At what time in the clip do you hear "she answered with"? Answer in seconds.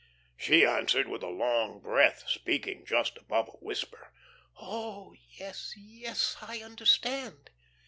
0.35-1.21